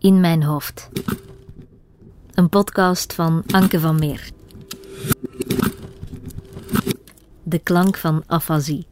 In 0.00 0.20
mijn 0.20 0.42
hoofd. 0.42 0.88
Een 2.34 2.48
podcast 2.48 3.12
van 3.12 3.42
Anke 3.50 3.80
van 3.80 3.98
Meer. 3.98 4.30
De 7.42 7.58
klank 7.58 7.96
van 7.96 8.22
afasie. 8.26 8.86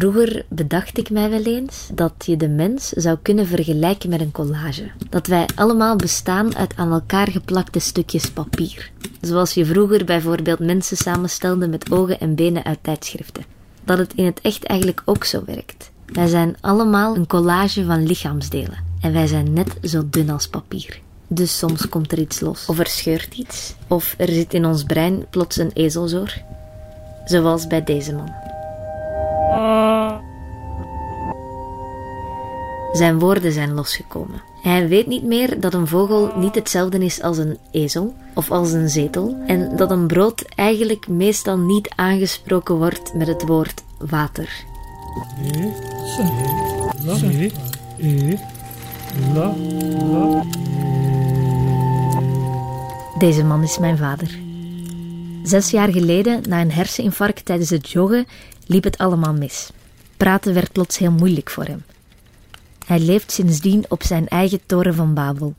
Vroeger 0.00 0.44
bedacht 0.48 0.98
ik 0.98 1.10
mij 1.10 1.30
wel 1.30 1.42
eens 1.42 1.88
dat 1.94 2.12
je 2.26 2.36
de 2.36 2.48
mens 2.48 2.88
zou 2.88 3.18
kunnen 3.22 3.46
vergelijken 3.46 4.10
met 4.10 4.20
een 4.20 4.30
collage. 4.30 4.90
Dat 5.08 5.26
wij 5.26 5.48
allemaal 5.54 5.96
bestaan 5.96 6.56
uit 6.56 6.76
aan 6.76 6.92
elkaar 6.92 7.28
geplakte 7.28 7.78
stukjes 7.78 8.30
papier. 8.30 8.90
Zoals 9.20 9.54
je 9.54 9.64
vroeger 9.64 10.04
bijvoorbeeld 10.04 10.58
mensen 10.58 10.96
samenstelde 10.96 11.68
met 11.68 11.90
ogen 11.90 12.20
en 12.20 12.34
benen 12.34 12.64
uit 12.64 12.78
tijdschriften. 12.82 13.44
Dat 13.84 13.98
het 13.98 14.14
in 14.14 14.24
het 14.24 14.40
echt 14.40 14.64
eigenlijk 14.64 15.02
ook 15.04 15.24
zo 15.24 15.42
werkt. 15.46 15.90
Wij 16.06 16.26
zijn 16.26 16.56
allemaal 16.60 17.16
een 17.16 17.26
collage 17.26 17.84
van 17.84 18.06
lichaamsdelen. 18.06 18.84
En 19.00 19.12
wij 19.12 19.26
zijn 19.26 19.52
net 19.52 19.76
zo 19.82 20.02
dun 20.10 20.30
als 20.30 20.48
papier. 20.48 21.00
Dus 21.26 21.58
soms 21.58 21.88
komt 21.88 22.12
er 22.12 22.18
iets 22.18 22.40
los. 22.40 22.66
Of 22.66 22.78
er 22.78 22.86
scheurt 22.86 23.34
iets. 23.34 23.74
Of 23.88 24.14
er 24.18 24.28
zit 24.28 24.54
in 24.54 24.66
ons 24.66 24.84
brein 24.84 25.26
plots 25.30 25.56
een 25.56 25.70
ezelzoor. 25.72 26.34
Zoals 27.24 27.66
bij 27.66 27.84
deze 27.84 28.14
man. 28.14 28.49
Zijn 32.92 33.18
woorden 33.18 33.52
zijn 33.52 33.74
losgekomen. 33.74 34.42
Hij 34.62 34.88
weet 34.88 35.06
niet 35.06 35.24
meer 35.24 35.60
dat 35.60 35.74
een 35.74 35.86
vogel 35.86 36.32
niet 36.36 36.54
hetzelfde 36.54 37.04
is 37.04 37.22
als 37.22 37.38
een 37.38 37.58
ezel 37.70 38.14
of 38.34 38.50
als 38.50 38.72
een 38.72 38.88
zetel 38.88 39.36
en 39.46 39.76
dat 39.76 39.90
een 39.90 40.06
brood 40.06 40.44
eigenlijk 40.54 41.08
meestal 41.08 41.58
niet 41.58 41.88
aangesproken 41.96 42.74
wordt 42.74 43.14
met 43.14 43.26
het 43.26 43.46
woord 43.46 43.82
water. 43.98 44.64
Deze 53.18 53.44
man 53.44 53.62
is 53.62 53.78
mijn 53.78 53.96
vader. 53.96 54.38
Zes 55.42 55.70
jaar 55.70 55.88
geleden, 55.88 56.42
na 56.48 56.60
een 56.60 56.72
herseninfarct 56.72 57.44
tijdens 57.44 57.70
het 57.70 57.90
joggen, 57.90 58.26
liep 58.70 58.84
het 58.84 58.98
allemaal 58.98 59.32
mis. 59.32 59.70
Praten 60.16 60.54
werd 60.54 60.72
plots 60.72 60.98
heel 60.98 61.10
moeilijk 61.10 61.50
voor 61.50 61.64
hem. 61.64 61.82
Hij 62.86 63.00
leeft 63.00 63.32
sindsdien 63.32 63.84
op 63.88 64.02
zijn 64.02 64.28
eigen 64.28 64.60
toren 64.66 64.94
van 64.94 65.14
Babel. 65.14 65.54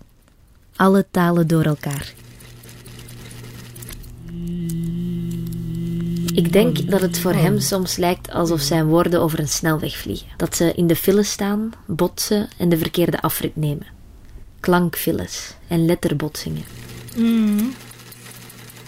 Alle 0.76 1.06
talen 1.12 1.48
door 1.48 1.64
elkaar. 1.64 2.14
Ik 6.34 6.52
denk 6.52 6.92
dat 6.92 7.02
het 7.02 7.20
voor 7.20 7.34
hem 7.34 7.60
soms 7.60 7.96
lijkt 7.96 8.32
alsof 8.32 8.62
zijn 8.62 8.86
woorden 8.86 9.22
over 9.22 9.40
een 9.40 9.48
snelweg 9.48 9.98
vliegen. 9.98 10.28
Dat 10.38 10.56
ze 10.56 10.74
in 10.76 10.88
de 10.88 10.96
file 10.96 11.24
staan, 11.24 11.72
botsen 11.88 12.50
en 12.58 12.70
de 12.70 12.78
verkeerde 12.78 13.22
afrit 13.22 13.56
nemen. 13.56 13.88
Klankfiles 14.60 15.56
en 15.68 15.86
letterbotsingen. 15.86 16.64
Mm. 17.16 17.74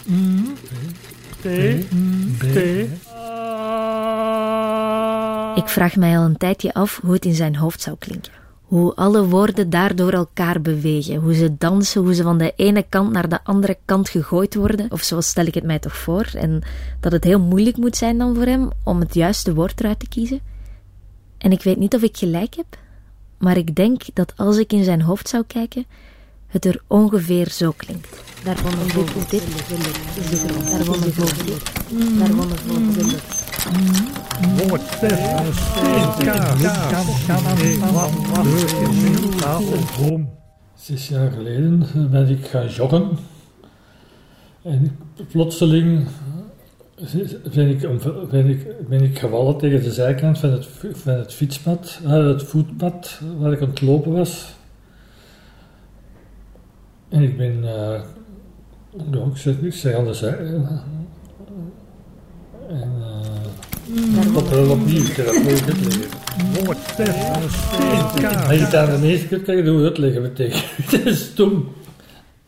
Mm. 0.04 0.54
T. 1.42 1.46
Ik 5.54 5.68
vraag 5.68 5.96
mij 5.96 6.18
al 6.18 6.24
een 6.24 6.36
tijdje 6.36 6.74
af 6.74 7.00
hoe 7.02 7.12
het 7.12 7.24
in 7.24 7.34
zijn 7.34 7.56
hoofd 7.56 7.80
zou 7.80 7.96
klinken. 7.98 8.32
Hoe 8.62 8.94
alle 8.94 9.26
woorden 9.28 9.70
daardoor 9.70 10.12
elkaar 10.12 10.60
bewegen, 10.60 11.16
hoe 11.16 11.34
ze 11.34 11.56
dansen, 11.58 12.00
hoe 12.00 12.14
ze 12.14 12.22
van 12.22 12.38
de 12.38 12.52
ene 12.56 12.84
kant 12.88 13.12
naar 13.12 13.28
de 13.28 13.44
andere 13.44 13.78
kant 13.84 14.08
gegooid 14.08 14.54
worden, 14.54 14.90
of 14.90 15.02
zo 15.02 15.20
stel 15.20 15.46
ik 15.46 15.54
het 15.54 15.64
mij 15.64 15.78
toch 15.78 15.96
voor, 15.96 16.30
en 16.34 16.62
dat 17.00 17.12
het 17.12 17.24
heel 17.24 17.40
moeilijk 17.40 17.76
moet 17.76 17.96
zijn 17.96 18.18
dan 18.18 18.34
voor 18.34 18.46
hem 18.46 18.70
om 18.84 19.00
het 19.00 19.14
juiste 19.14 19.54
woord 19.54 19.80
eruit 19.80 19.98
te 19.98 20.08
kiezen. 20.08 20.40
En 21.38 21.52
ik 21.52 21.62
weet 21.62 21.78
niet 21.78 21.94
of 21.94 22.02
ik 22.02 22.16
gelijk 22.16 22.54
heb, 22.54 22.78
maar 23.38 23.56
ik 23.56 23.74
denk 23.74 24.02
dat 24.14 24.32
als 24.36 24.56
ik 24.56 24.72
in 24.72 24.84
zijn 24.84 25.02
hoofd 25.02 25.28
zou 25.28 25.44
kijken, 25.46 25.86
het 26.54 26.64
er 26.64 26.80
ongeveer 26.86 27.48
zo 27.50 27.72
klinkt. 27.76 28.22
Daar 28.44 28.56
won 28.62 28.72
een 28.72 28.90
vogel, 28.90 29.20
dit 29.28 29.42
daar 30.70 30.84
won 30.84 31.02
een 31.02 31.12
vogel, 31.12 31.44
dit, 31.44 31.72
daar 32.18 32.34
won 32.34 32.50
een 32.50 32.58
vogel, 32.58 32.92
dit. 32.92 33.22
Zes 40.74 41.08
jaar 41.08 41.30
geleden 41.30 41.86
ben 42.10 42.28
ik 42.28 42.46
gaan 42.46 42.68
joggen. 42.68 43.08
En 44.62 44.98
plotseling 45.30 46.06
ben 47.54 47.68
ik, 47.68 47.88
ben 48.30 48.48
ik, 48.48 48.88
ben 48.88 49.02
ik 49.02 49.18
gevallen 49.18 49.56
tegen 49.56 49.82
de 49.82 49.92
zijkant 49.92 50.38
van 50.38 50.50
het, 50.50 50.66
van 50.92 51.12
het 51.12 51.32
fietspad, 51.32 52.00
het 52.02 52.42
voetpad 52.42 53.20
waar 53.38 53.52
ik 53.52 53.60
aan 53.60 53.68
het 53.68 53.80
lopen 53.80 54.12
was. 54.12 54.54
En 57.14 57.22
ik 57.22 57.36
ben, 57.36 57.64
uh, 57.64 58.00
ik 59.62 59.72
zeg, 59.72 59.94
aan 59.94 60.04
de 60.04 60.14
zij. 60.14 60.38
En 62.68 62.92
uh, 64.26 64.52
er 64.52 64.70
opnieuw, 64.70 65.04
ik 65.04 65.16
heb 65.16 65.26
dat 65.26 65.36
nooit 66.64 66.78
uitleggen. 66.98 68.46
Als 68.46 68.58
je 68.58 68.64
het 68.64 68.74
aan 68.74 69.00
de 69.00 69.06
eerste 69.06 69.26
keer 69.26 69.40
kan 69.40 69.56
je 69.56 69.62
het 69.62 69.82
uitleggen 69.82 70.22
betekent. 70.22 70.64
Dat 70.90 71.04
is 71.04 71.24
stom. 71.24 71.68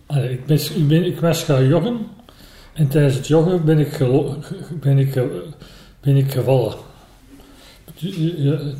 Allee, 0.06 0.30
ik, 0.30 0.46
ben, 0.46 0.56
ik, 0.56 0.88
ben, 0.88 1.04
ik 1.04 1.20
was 1.20 1.42
gaan 1.42 1.66
joggen 1.66 1.98
en 2.72 2.88
tijdens 2.88 3.14
het 3.14 3.26
joggen 3.26 3.64
ben 3.64 3.78
ik, 3.78 3.92
gelo, 3.92 4.36
ben 4.80 4.98
ik, 4.98 5.22
ben 6.00 6.16
ik 6.16 6.32
gevallen. 6.32 6.74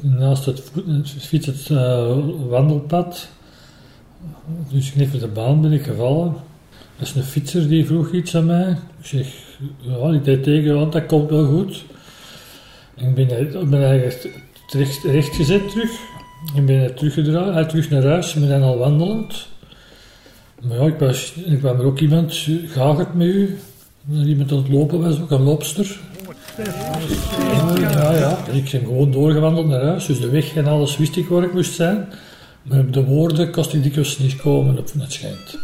Naast 0.01 0.45
het, 0.45 0.73
het 0.87 1.11
fiets, 1.11 1.47
het 1.47 1.69
uh, 1.69 2.19
wandelpad, 2.49 3.29
dus 4.69 4.93
knippen 4.93 5.21
de 5.21 5.29
baan 5.29 5.61
ben 5.61 5.73
ik 5.73 5.83
gevallen. 5.83 6.35
Dat 6.99 7.09
is 7.09 7.15
een 7.15 7.23
fietser 7.23 7.69
die 7.69 7.87
vroeg 7.87 8.13
iets 8.13 8.37
aan 8.37 8.47
mij. 8.47 8.71
Ik 8.71 9.07
zeg, 9.07 9.27
ja, 9.81 10.13
ik 10.13 10.43
tegen, 10.43 10.75
want 10.75 10.93
dat 10.93 11.07
komt 11.07 11.31
wel 11.31 11.45
goed. 11.45 11.85
Ik 12.95 13.15
ben, 13.15 13.31
eigenlijk 13.31 14.29
recht, 14.69 15.05
rechtgezet 15.05 15.71
terug. 15.71 15.91
Ik 16.55 16.67
ben 16.67 16.95
teruggedraaid, 16.95 17.69
terug 17.69 17.91
naar 17.91 18.05
huis. 18.05 18.35
Ik 18.35 18.49
ben 18.49 18.63
al 18.63 18.79
wandelend. 18.79 19.49
Maar 20.63 20.79
ja, 20.79 20.87
ik, 20.87 20.99
was, 20.99 21.35
ik 21.35 21.59
kwam 21.59 21.79
er 21.79 21.87
ook 21.87 22.01
iemand, 22.01 22.49
gaat 22.67 22.99
het 22.99 23.15
met 23.15 23.27
u? 23.27 23.59
Iemand 24.11 24.53
aan 24.53 24.59
het 24.59 24.69
lopen 24.69 25.01
was, 25.01 25.21
ook 25.21 25.31
een 25.31 25.43
loopster. 25.43 26.01
Ja, 27.81 28.13
ja. 28.13 28.39
Ik 28.53 28.71
ben 28.71 28.81
gewoon 28.81 29.11
doorgewandeld 29.11 29.67
naar 29.67 29.83
huis, 29.83 30.07
dus 30.07 30.21
de 30.21 30.29
weg 30.29 30.55
en 30.55 30.67
alles 30.67 30.97
wist 30.97 31.17
ik 31.17 31.29
waar 31.29 31.43
ik 31.43 31.53
moest 31.53 31.75
zijn. 31.75 32.09
Maar 32.69 32.91
de 32.91 33.05
woorden 33.05 33.51
kost 33.51 33.75
ik 33.75 33.83
dikwijls 33.83 34.19
niet 34.19 34.37
komen, 34.37 34.79
op 34.79 34.93
het 34.93 35.13
schijnt. 35.13 35.59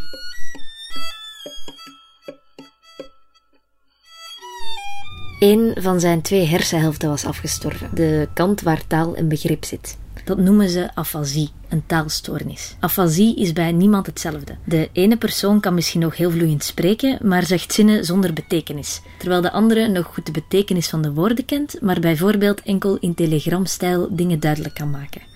Eén 5.38 5.76
van 5.80 6.00
zijn 6.00 6.22
twee 6.22 6.46
hersenhelften 6.46 7.08
was 7.08 7.24
afgestorven, 7.24 7.90
de 7.94 8.28
kant 8.34 8.60
waar 8.60 8.86
taal 8.86 9.14
en 9.14 9.28
begrip 9.28 9.64
zit. 9.64 9.98
Dat 10.24 10.38
noemen 10.38 10.68
ze 10.68 10.94
afasie, 10.94 11.50
een 11.68 11.86
taalstoornis. 11.86 12.76
Afasie 12.80 13.36
is 13.36 13.52
bij 13.52 13.72
niemand 13.72 14.06
hetzelfde. 14.06 14.56
De 14.64 14.88
ene 14.92 15.16
persoon 15.16 15.60
kan 15.60 15.74
misschien 15.74 16.00
nog 16.00 16.16
heel 16.16 16.30
vloeiend 16.30 16.64
spreken, 16.64 17.18
maar 17.22 17.46
zegt 17.46 17.72
zinnen 17.72 18.04
zonder 18.04 18.32
betekenis, 18.32 19.00
terwijl 19.18 19.40
de 19.40 19.52
andere 19.52 19.88
nog 19.88 20.06
goed 20.06 20.26
de 20.26 20.32
betekenis 20.32 20.88
van 20.88 21.02
de 21.02 21.12
woorden 21.12 21.44
kent, 21.44 21.80
maar 21.80 22.00
bijvoorbeeld 22.00 22.62
enkel 22.62 22.96
in 23.00 23.14
telegramstijl 23.14 24.08
dingen 24.10 24.40
duidelijk 24.40 24.74
kan 24.74 24.90
maken. 24.90 25.31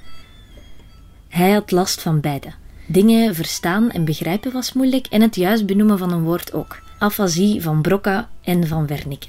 Hij 1.37 1.51
had 1.51 1.71
last 1.71 2.03
van 2.03 2.21
beide. 2.21 2.49
Dingen 2.87 3.35
verstaan 3.35 3.91
en 3.91 4.05
begrijpen 4.05 4.53
was 4.53 4.73
moeilijk 4.73 5.07
en 5.07 5.21
het 5.21 5.37
juist 5.37 5.67
benoemen 5.67 5.99
van 5.99 6.13
een 6.13 6.23
woord 6.23 6.53
ook. 6.53 6.83
Afasie 6.99 7.63
van 7.63 7.83
Broca 7.83 8.29
en 8.43 8.67
van 8.67 8.87
Wernicke. 8.87 9.29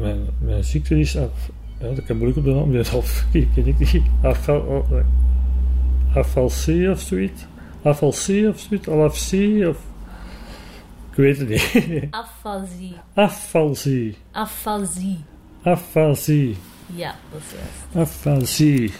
Mijn, 0.00 0.26
mijn 0.38 0.64
ziekte 0.64 0.98
is 0.98 1.16
af. 1.16 1.50
Ja, 1.80 1.94
dat 1.94 2.04
kan 2.04 2.16
moeilijk 2.16 2.38
op 2.38 2.44
de 2.44 2.50
naam. 2.50 2.98
Of, 2.98 3.26
ken 3.32 3.66
ik 3.66 3.78
niet. 3.78 4.02
Afval, 4.22 4.86
afalcie 6.14 6.90
of 6.90 7.00
zoiets. 7.00 7.42
Afalcie 7.82 8.48
of 8.48 8.60
zoiets. 8.60 8.88
Alafcie 8.88 9.68
of. 9.68 9.78
Ik 11.10 11.16
weet 11.16 11.38
het 11.38 11.48
niet. 11.48 12.06
Afasie. 12.10 12.94
Afalcie. 13.14 14.16
Afasie. 14.30 15.18
Afasie. 15.62 16.56
Ja, 16.94 17.14
dat 17.32 17.40
is 17.40 17.52
juist. 17.52 18.10
Afasie. 18.10 18.92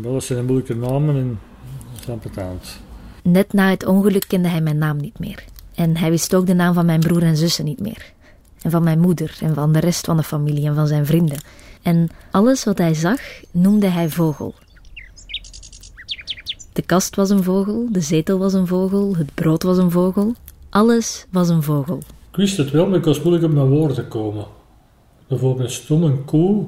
Dat 0.00 0.24
zijn 0.24 0.44
moeilijke 0.44 0.74
namen 0.76 1.16
en 1.16 1.38
betaald. 2.22 2.76
Net 3.22 3.52
na 3.52 3.70
het 3.70 3.86
ongeluk 3.86 4.24
kende 4.28 4.48
hij 4.48 4.60
mijn 4.60 4.78
naam 4.78 4.96
niet 4.96 5.18
meer. 5.18 5.44
En 5.74 5.96
hij 5.96 6.10
wist 6.10 6.34
ook 6.34 6.46
de 6.46 6.54
naam 6.54 6.74
van 6.74 6.86
mijn 6.86 7.00
broer 7.00 7.22
en 7.22 7.36
zussen 7.36 7.64
niet 7.64 7.80
meer. 7.80 8.12
En 8.62 8.70
van 8.70 8.82
mijn 8.82 9.00
moeder 9.00 9.36
en 9.40 9.54
van 9.54 9.72
de 9.72 9.80
rest 9.80 10.04
van 10.04 10.16
de 10.16 10.22
familie 10.22 10.66
en 10.66 10.74
van 10.74 10.86
zijn 10.86 11.06
vrienden. 11.06 11.38
En 11.82 12.08
alles 12.30 12.64
wat 12.64 12.78
hij 12.78 12.94
zag 12.94 13.20
noemde 13.50 13.88
hij 13.88 14.08
vogel. 14.08 14.54
De 16.72 16.82
kast 16.82 17.16
was 17.16 17.30
een 17.30 17.42
vogel, 17.42 17.88
de 17.90 18.00
zetel 18.00 18.38
was 18.38 18.52
een 18.52 18.66
vogel, 18.66 19.16
het 19.16 19.34
brood 19.34 19.62
was 19.62 19.78
een 19.78 19.90
vogel. 19.90 20.34
Alles 20.70 21.26
was 21.30 21.48
een 21.48 21.62
vogel. 21.62 21.98
Ik 22.30 22.36
wist 22.36 22.56
het 22.56 22.70
wel, 22.70 22.86
maar 22.86 22.98
ik 22.98 23.04
was 23.04 23.22
moeilijk 23.22 23.44
op 23.44 23.52
mijn 23.52 23.68
woorden 23.68 23.96
te 23.96 24.06
komen. 24.06 24.46
Bijvoorbeeld 25.28 25.70
stom 25.70 26.02
een 26.02 26.24
koe, 26.24 26.66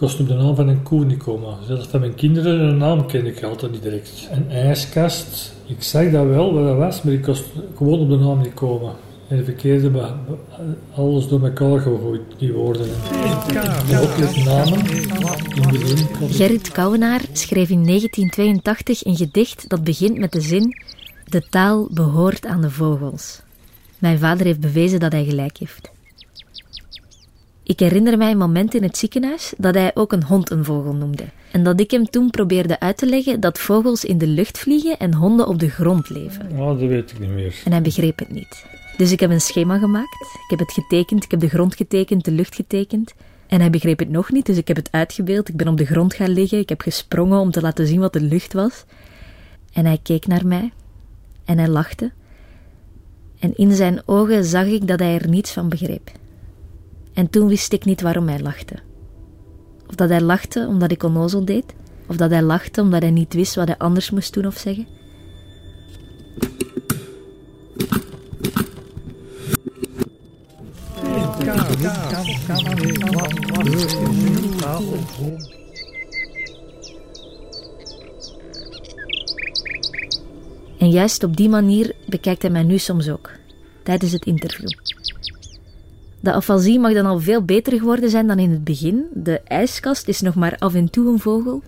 kost 0.00 0.20
op 0.20 0.28
de 0.28 0.34
naam 0.34 0.54
van 0.54 0.68
een 0.68 0.82
koe 0.82 1.04
niet 1.04 1.22
komen. 1.22 1.54
Zelfs 1.66 1.86
van 1.86 2.00
mijn 2.00 2.14
kinderen, 2.14 2.60
een 2.60 2.76
naam 2.76 3.06
ken 3.06 3.26
ik 3.26 3.42
altijd 3.42 3.72
niet 3.72 3.82
direct. 3.82 4.28
Een 4.30 4.50
ijskast, 4.50 5.52
ik 5.66 5.82
zag 5.82 6.10
dat 6.10 6.26
wel 6.26 6.54
wat 6.54 6.64
dat 6.64 6.76
was, 6.76 7.02
maar 7.02 7.12
ik 7.12 7.22
kost 7.22 7.44
gewoon 7.76 7.98
op 7.98 8.08
de 8.08 8.16
naam 8.16 8.38
niet 8.38 8.54
komen. 8.54 8.92
En 9.28 9.36
de 9.36 9.44
verkeerde, 9.44 9.90
alles 10.94 11.28
door 11.28 11.44
elkaar 11.44 11.80
gegooid, 11.80 12.20
die 12.38 12.52
woorden. 12.52 12.86
En 13.88 13.98
ook 13.98 14.44
namen, 14.44 14.86
Gerrit 16.30 16.72
Kouwenaar 16.72 17.20
schreef 17.32 17.70
in 17.70 17.86
1982 17.86 19.04
een 19.04 19.16
gedicht 19.16 19.68
dat 19.68 19.84
begint 19.84 20.18
met 20.18 20.32
de 20.32 20.40
zin: 20.40 20.76
De 21.24 21.42
taal 21.50 21.88
behoort 21.90 22.46
aan 22.46 22.60
de 22.60 22.70
vogels. 22.70 23.40
Mijn 23.98 24.18
vader 24.18 24.46
heeft 24.46 24.60
bewezen 24.60 25.00
dat 25.00 25.12
hij 25.12 25.24
gelijk 25.24 25.58
heeft. 25.58 25.90
Ik 27.70 27.80
herinner 27.80 28.18
mij 28.18 28.30
een 28.30 28.38
moment 28.38 28.74
in 28.74 28.82
het 28.82 28.96
ziekenhuis 28.96 29.52
dat 29.56 29.74
hij 29.74 29.90
ook 29.94 30.12
een 30.12 30.22
hond 30.22 30.50
een 30.50 30.64
vogel 30.64 30.92
noemde. 30.92 31.24
En 31.52 31.62
dat 31.62 31.80
ik 31.80 31.90
hem 31.90 32.10
toen 32.10 32.30
probeerde 32.30 32.80
uit 32.80 32.96
te 32.96 33.06
leggen 33.06 33.40
dat 33.40 33.58
vogels 33.58 34.04
in 34.04 34.18
de 34.18 34.26
lucht 34.26 34.58
vliegen 34.58 34.98
en 34.98 35.14
honden 35.14 35.46
op 35.46 35.58
de 35.58 35.68
grond 35.68 36.08
leven. 36.08 36.50
Ah, 36.52 36.66
dat 36.66 36.78
weet 36.78 37.10
ik 37.10 37.18
niet 37.18 37.30
meer. 37.30 37.62
En 37.64 37.72
hij 37.72 37.82
begreep 37.82 38.18
het 38.18 38.30
niet. 38.30 38.64
Dus 38.96 39.12
ik 39.12 39.20
heb 39.20 39.30
een 39.30 39.40
schema 39.40 39.78
gemaakt. 39.78 40.20
Ik 40.20 40.50
heb 40.50 40.58
het 40.58 40.72
getekend, 40.72 41.24
ik 41.24 41.30
heb 41.30 41.40
de 41.40 41.48
grond 41.48 41.74
getekend, 41.74 42.24
de 42.24 42.30
lucht 42.30 42.54
getekend. 42.54 43.14
En 43.46 43.60
hij 43.60 43.70
begreep 43.70 43.98
het 43.98 44.10
nog 44.10 44.32
niet, 44.32 44.46
dus 44.46 44.56
ik 44.56 44.68
heb 44.68 44.76
het 44.76 44.88
uitgebeeld. 44.90 45.48
Ik 45.48 45.56
ben 45.56 45.68
op 45.68 45.76
de 45.76 45.86
grond 45.86 46.14
gaan 46.14 46.30
liggen, 46.30 46.58
ik 46.58 46.68
heb 46.68 46.80
gesprongen 46.80 47.38
om 47.38 47.50
te 47.50 47.60
laten 47.60 47.86
zien 47.86 48.00
wat 48.00 48.12
de 48.12 48.20
lucht 48.20 48.52
was. 48.52 48.84
En 49.72 49.86
hij 49.86 49.98
keek 50.02 50.26
naar 50.26 50.46
mij 50.46 50.72
en 51.44 51.58
hij 51.58 51.68
lachte. 51.68 52.12
En 53.38 53.56
in 53.56 53.72
zijn 53.72 54.02
ogen 54.06 54.44
zag 54.44 54.66
ik 54.66 54.86
dat 54.86 54.98
hij 54.98 55.18
er 55.18 55.28
niets 55.28 55.52
van 55.52 55.68
begreep. 55.68 56.10
En 57.14 57.30
toen 57.30 57.48
wist 57.48 57.72
ik 57.72 57.84
niet 57.84 58.00
waarom 58.00 58.28
hij 58.28 58.40
lachte. 58.40 58.74
Of 59.88 59.94
dat 59.94 60.08
hij 60.08 60.20
lachte 60.20 60.66
omdat 60.68 60.90
ik 60.90 61.02
onnozel 61.02 61.44
deed, 61.44 61.74
of 62.06 62.16
dat 62.16 62.30
hij 62.30 62.42
lachte 62.42 62.80
omdat 62.80 63.02
hij 63.02 63.10
niet 63.10 63.34
wist 63.34 63.54
wat 63.54 63.66
hij 63.66 63.78
anders 63.78 64.10
moest 64.10 64.34
doen 64.34 64.46
of 64.46 64.56
zeggen. 64.56 64.86
En 80.78 80.90
juist 80.90 81.22
op 81.24 81.36
die 81.36 81.48
manier 81.48 81.94
bekijkt 82.06 82.42
hij 82.42 82.50
mij 82.50 82.62
nu 82.62 82.78
soms 82.78 83.08
ook, 83.08 83.30
tijdens 83.82 84.12
het 84.12 84.24
interview. 84.24 84.79
De 86.20 86.32
afasie 86.32 86.78
mag 86.78 86.92
dan 86.92 87.06
al 87.06 87.18
veel 87.18 87.42
beter 87.42 87.78
geworden 87.78 88.10
zijn 88.10 88.26
dan 88.26 88.38
in 88.38 88.50
het 88.50 88.64
begin. 88.64 89.04
De 89.14 89.40
ijskast 89.44 90.08
is 90.08 90.20
nog 90.20 90.34
maar 90.34 90.56
af 90.58 90.74
en 90.74 90.90
toe 90.90 91.08
een 91.08 91.18
vogel. 91.18 91.62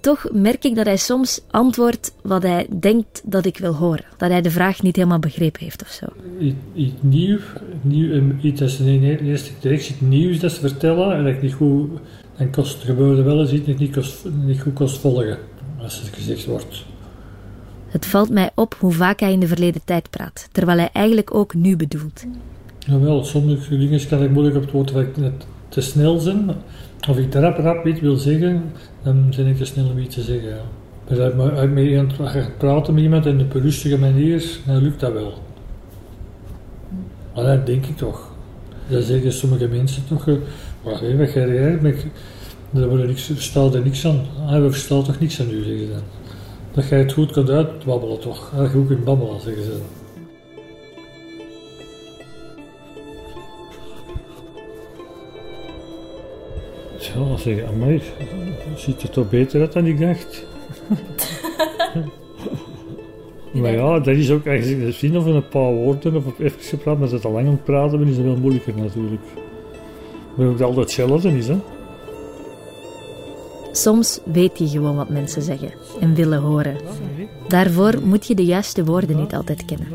Toch 0.00 0.26
merk 0.32 0.64
ik 0.64 0.74
dat 0.74 0.86
hij 0.86 0.96
soms 0.96 1.40
antwoordt 1.50 2.14
wat 2.22 2.42
hij 2.42 2.66
denkt 2.80 3.22
dat 3.24 3.44
ik 3.44 3.58
wil 3.58 3.74
horen. 3.74 4.04
Dat 4.16 4.30
hij 4.30 4.42
de 4.42 4.50
vraag 4.50 4.82
niet 4.82 4.96
helemaal 4.96 5.18
begrepen 5.18 5.62
heeft 5.62 5.82
of 5.82 5.88
zo. 5.88 6.06
Iets, 6.40 6.56
iets 6.74 6.94
nieuw, 7.00 7.38
nieuw 7.80 8.12
eh, 8.12 8.44
iets 8.44 8.60
dat 8.60 8.70
ze 8.70 8.92
in 8.92 9.00
de 9.00 9.20
eerste 9.20 9.50
direct 9.60 9.88
iets 9.88 10.00
nieuws 10.00 10.38
dat 10.38 10.52
ze 10.52 10.60
vertellen 10.60 11.16
en 11.16 11.24
dat 11.24 11.32
ik 11.32 11.42
niet 11.42 11.54
goed, 11.54 11.90
dan 12.36 12.50
kost, 12.50 12.82
gebeurde 12.82 13.22
wel 13.22 13.40
eens 13.40 13.52
iets 13.52 13.66
dat 13.66 13.74
ik 13.74 13.80
niet, 13.80 13.94
kost, 13.94 14.24
niet 14.44 14.60
goed 14.60 14.74
kost 14.74 14.98
volgen, 14.98 15.38
als 15.78 16.00
het 16.00 16.14
gezegd 16.14 16.44
wordt. 16.44 16.84
Het 17.88 18.06
valt 18.06 18.30
mij 18.30 18.50
op 18.54 18.76
hoe 18.78 18.92
vaak 18.92 19.20
hij 19.20 19.32
in 19.32 19.40
de 19.40 19.46
verleden 19.46 19.80
tijd 19.84 20.10
praat, 20.10 20.48
terwijl 20.52 20.78
hij 20.78 20.90
eigenlijk 20.92 21.34
ook 21.34 21.54
nu 21.54 21.76
bedoelt. 21.76 22.24
Jawel, 22.88 23.24
sommige 23.24 23.78
dingen 23.78 24.06
kan 24.08 24.22
ik 24.22 24.30
moeilijk 24.30 24.56
op 24.56 24.62
het 24.62 24.70
woord 24.70 24.92
dat 24.92 25.02
ik 25.02 25.16
net 25.16 25.46
te 25.68 25.80
snel 25.80 26.24
ben. 26.24 26.50
Of 27.08 27.18
ik 27.18 27.34
rap 27.34 27.56
rap 27.58 27.86
iets 27.86 28.00
wil 28.00 28.16
zeggen, 28.16 28.62
dan 29.02 29.32
ben 29.36 29.46
ik 29.46 29.56
te 29.56 29.64
snel 29.64 29.88
om 29.90 29.98
iets 29.98 30.14
te 30.14 30.22
zeggen. 30.22 30.48
Ja. 30.48 31.32
Maar 31.36 31.62
ik 31.62 31.70
met 31.70 31.84
iemand 31.84 32.12
ga 32.12 32.46
praten 32.58 32.94
met 32.94 33.02
iemand 33.02 33.26
in 33.26 33.38
een 33.38 33.50
rustige 33.52 33.98
manier, 33.98 34.58
dan 34.66 34.82
lukt 34.82 35.00
dat 35.00 35.12
wel. 35.12 35.32
Maar 37.34 37.44
dat 37.44 37.66
denk 37.66 37.86
ik 37.86 37.96
toch. 37.96 38.30
Dat 38.88 39.04
zeggen 39.04 39.32
sommige 39.32 39.68
mensen 39.68 40.02
toch. 40.08 40.28
eh, 40.28 40.34
Wacht 40.82 41.02
even, 41.02 41.80
wat. 41.82 42.06
Daar 42.70 42.88
wordt 42.88 43.06
niks, 43.06 43.54
er 43.74 43.82
niks 43.82 44.06
aan. 44.06 44.20
Ah, 44.46 44.60
we 44.62 44.86
toch 45.04 45.20
niks 45.20 45.40
aan 45.40 45.50
u, 45.50 45.62
zeggen 45.62 45.86
ze 45.86 45.92
dan. 45.92 46.02
Dat 46.74 46.88
jij 46.88 46.98
het 46.98 47.12
goed 47.12 47.32
kunt 47.32 47.50
uitbabbelen 47.50 48.18
toch. 48.20 48.52
Dat 48.56 48.66
je 48.66 48.78
goed 48.78 48.86
kunt 48.86 49.04
babbelen, 49.04 49.40
zeggen 49.40 49.62
ze 49.62 49.70
dan. 49.70 50.07
Ja, 57.18 57.24
dan 57.24 57.38
zeg 57.38 57.56
ik, 57.56 57.64
amai, 57.64 58.02
ziet 58.76 59.02
er 59.02 59.10
toch 59.10 59.28
beter 59.28 59.60
uit 59.60 59.72
dan 59.72 59.86
ik 59.86 60.00
dacht. 60.00 60.46
maar 63.62 63.72
ja, 63.72 63.98
dat 63.98 64.16
is 64.16 64.30
ook 64.30 64.46
eigenlijk 64.46 64.94
zin 64.94 65.16
of 65.16 65.26
in 65.26 65.34
een 65.34 65.48
paar 65.48 65.72
woorden 65.72 66.16
of 66.16 66.26
op 66.26 66.38
even 66.38 66.60
gepraat, 66.60 66.94
maar 66.94 67.02
als 67.02 67.12
het 67.12 67.24
al 67.24 67.32
lang 67.32 67.46
aan 67.46 67.52
het 67.52 67.64
praten 67.64 67.98
ben, 67.98 68.08
is 68.08 68.16
het 68.16 68.24
wel 68.24 68.36
moeilijker 68.36 68.74
natuurlijk. 68.76 69.22
Maar 70.34 70.46
ook 70.46 70.60
altijd 70.60 70.84
hetzelfde 70.84 71.36
is, 71.36 71.48
hè. 71.48 71.56
Soms 73.72 74.20
weet 74.24 74.58
je 74.58 74.68
gewoon 74.68 74.96
wat 74.96 75.08
mensen 75.08 75.42
zeggen 75.42 75.72
en 76.00 76.14
willen 76.14 76.40
horen. 76.40 76.76
Daarvoor 77.48 77.94
moet 78.04 78.26
je 78.26 78.34
de 78.34 78.44
juiste 78.44 78.84
woorden 78.84 79.16
niet 79.16 79.34
altijd 79.34 79.64
kennen. 79.64 79.86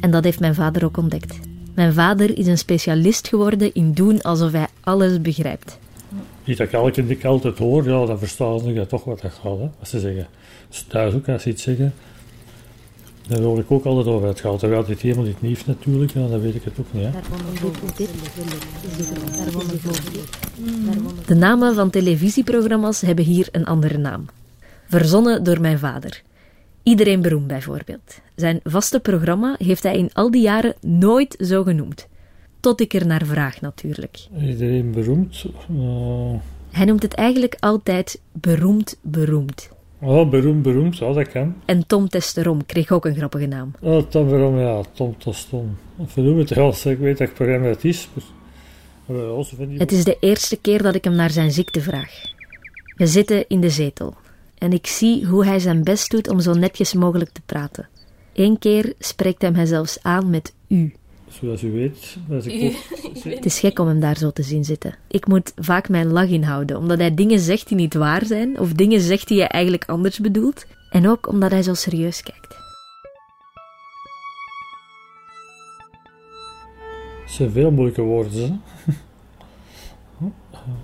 En 0.00 0.10
dat 0.10 0.24
heeft 0.24 0.40
mijn 0.40 0.54
vader 0.54 0.84
ook 0.84 0.96
ontdekt. 0.96 1.38
Mijn 1.74 1.92
vader 1.92 2.38
is 2.38 2.46
een 2.46 2.58
specialist 2.58 3.28
geworden 3.28 3.74
in 3.74 3.92
doen 3.92 4.22
alsof 4.22 4.52
hij 4.52 4.66
alles 4.80 5.20
begrijpt. 5.20 5.78
Iets 6.44 6.58
dat 6.58 6.66
ik 6.66 6.72
elke 6.72 7.16
keer 7.16 7.28
altijd 7.28 7.58
hoor, 7.58 7.84
ja, 7.84 8.06
dan 8.06 8.18
verstaan 8.18 8.60
ze 8.60 8.86
toch 8.88 9.04
wat 9.04 9.20
dat 9.20 9.32
gaat, 9.32 9.58
hè. 9.58 9.70
Als 9.80 9.90
ze 9.90 10.00
zeggen, 10.00 10.26
dus 10.68 10.84
thuis 10.88 11.14
ook, 11.14 11.28
als 11.28 11.42
ze 11.42 11.48
iets 11.48 11.62
zeggen, 11.62 11.94
dan 13.28 13.42
hoor 13.42 13.58
ik 13.58 13.70
ook 13.70 13.84
altijd 13.84 14.06
over 14.06 14.28
het 14.28 14.40
gaat. 14.40 14.58
Terwijl 14.58 14.84
dit 14.84 15.00
helemaal 15.00 15.24
niet 15.24 15.42
nieuws 15.42 15.66
natuurlijk, 15.66 16.12
ja, 16.12 16.26
dan 16.26 16.40
weet 16.40 16.54
ik 16.54 16.64
het 16.64 16.78
ook 16.80 16.92
niet, 16.92 17.04
hè. 17.04 17.10
De 21.26 21.34
namen 21.34 21.74
van 21.74 21.90
televisieprogramma's 21.90 23.00
hebben 23.00 23.24
hier 23.24 23.48
een 23.52 23.64
andere 23.64 23.98
naam. 23.98 24.26
Verzonnen 24.88 25.44
door 25.44 25.60
mijn 25.60 25.78
vader. 25.78 26.22
Iedereen 26.82 27.22
beroemd 27.22 27.46
bijvoorbeeld. 27.46 28.20
Zijn 28.36 28.60
vaste 28.64 29.00
programma 29.00 29.54
heeft 29.58 29.82
hij 29.82 29.96
in 29.98 30.10
al 30.12 30.30
die 30.30 30.42
jaren 30.42 30.74
nooit 30.80 31.36
zo 31.38 31.62
genoemd. 31.62 32.06
Tot 32.62 32.80
ik 32.80 32.94
er 32.94 33.06
naar 33.06 33.26
vraag 33.26 33.60
natuurlijk. 33.60 34.18
Iedereen 34.40 34.90
beroemd. 34.92 35.44
eh, 35.68 36.34
Hij 36.70 36.84
noemt 36.84 37.02
het 37.02 37.14
eigenlijk 37.14 37.56
altijd 37.60 38.20
beroemd 38.32 38.96
beroemd. 39.00 39.70
Oh, 40.00 40.30
beroemd, 40.30 40.62
beroemd, 40.62 40.98
ja, 40.98 41.12
dat 41.12 41.28
kan. 41.28 41.54
En 41.64 41.86
Tom 41.86 42.08
Testerom 42.08 42.66
kreeg 42.66 42.90
ook 42.90 43.04
een 43.04 43.14
grappige 43.14 43.46
naam. 43.46 43.72
Oh, 43.80 44.02
Tom 44.08 44.28
waarom, 44.28 44.58
ja, 44.58 44.80
Tom 44.92 45.14
Tostom. 45.18 45.76
Of 45.96 46.14
we 46.14 46.20
noemen 46.20 46.40
het 46.44 46.56
als 46.58 46.86
ik 46.86 46.98
weet 46.98 47.18
welk 47.18 47.34
programma 47.34 47.66
het 47.66 47.84
is. 47.84 48.08
Het 49.78 49.92
is 49.92 50.04
de 50.04 50.16
eerste 50.20 50.56
keer 50.56 50.82
dat 50.82 50.94
ik 50.94 51.04
hem 51.04 51.14
naar 51.14 51.30
zijn 51.30 51.52
ziekte 51.52 51.80
vraag. 51.80 52.20
We 52.96 53.06
zitten 53.06 53.48
in 53.48 53.60
de 53.60 53.70
zetel 53.70 54.14
en 54.58 54.72
ik 54.72 54.86
zie 54.86 55.26
hoe 55.26 55.44
hij 55.44 55.58
zijn 55.58 55.82
best 55.84 56.10
doet 56.10 56.28
om 56.28 56.40
zo 56.40 56.52
netjes 56.54 56.94
mogelijk 56.94 57.30
te 57.30 57.40
praten. 57.46 57.88
Eén 58.34 58.58
keer 58.58 58.92
spreekt 58.98 59.42
hij 59.42 59.50
mij 59.50 59.66
zelfs 59.66 59.98
aan 60.02 60.30
met 60.30 60.54
u. 60.68 60.94
Zoals 61.40 61.62
u 61.62 61.72
weet, 61.72 62.16
als 62.30 62.46
ik. 62.46 62.76
Het 63.24 63.44
is 63.44 63.58
gek 63.58 63.78
om 63.78 63.86
hem 63.86 64.00
daar 64.00 64.16
zo 64.16 64.30
te 64.30 64.42
zien 64.42 64.64
zitten. 64.64 64.94
Ik 65.08 65.26
moet 65.26 65.52
vaak 65.56 65.88
mijn 65.88 66.12
lach 66.12 66.28
inhouden, 66.28 66.76
omdat 66.76 66.98
hij 66.98 67.14
dingen 67.14 67.38
zegt 67.38 67.68
die 67.68 67.76
niet 67.76 67.94
waar 67.94 68.24
zijn, 68.26 68.58
of 68.58 68.72
dingen 68.72 69.00
zegt 69.00 69.28
die 69.28 69.38
hij 69.38 69.48
eigenlijk 69.48 69.84
anders 69.84 70.18
bedoelt. 70.18 70.66
En 70.90 71.08
ook 71.08 71.28
omdat 71.28 71.50
hij 71.50 71.62
zo 71.62 71.74
serieus 71.74 72.22
kijkt. 72.22 72.56
Het 77.22 77.30
zijn 77.30 77.50
veel 77.50 77.70
moeilijke 77.70 78.02
woorden, 78.02 78.32
hè. 78.32 78.50